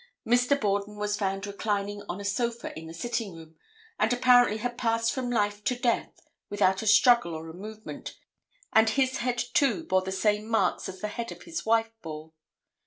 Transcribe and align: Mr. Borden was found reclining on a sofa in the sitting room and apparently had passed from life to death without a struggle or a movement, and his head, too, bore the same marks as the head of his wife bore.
Mr. 0.25 0.59
Borden 0.59 0.97
was 0.97 1.15
found 1.15 1.45
reclining 1.45 2.01
on 2.09 2.19
a 2.19 2.25
sofa 2.25 2.75
in 2.75 2.87
the 2.87 2.93
sitting 2.95 3.35
room 3.35 3.55
and 3.99 4.11
apparently 4.11 4.57
had 4.57 4.75
passed 4.75 5.13
from 5.13 5.29
life 5.29 5.63
to 5.65 5.75
death 5.77 6.21
without 6.49 6.81
a 6.81 6.87
struggle 6.87 7.35
or 7.35 7.47
a 7.49 7.53
movement, 7.53 8.17
and 8.73 8.89
his 8.89 9.17
head, 9.17 9.37
too, 9.37 9.83
bore 9.83 10.01
the 10.01 10.11
same 10.11 10.47
marks 10.49 10.89
as 10.89 11.01
the 11.01 11.07
head 11.07 11.31
of 11.31 11.43
his 11.43 11.67
wife 11.67 11.91
bore. 12.01 12.31